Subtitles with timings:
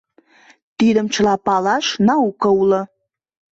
[0.77, 2.81] —Тидым чыла палаш науко уло.